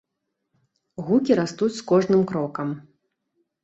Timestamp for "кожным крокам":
1.95-2.69